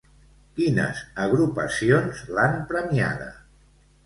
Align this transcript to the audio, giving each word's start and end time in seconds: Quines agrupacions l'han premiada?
Quines 0.59 1.01
agrupacions 1.25 2.23
l'han 2.39 2.59
premiada? 2.73 3.31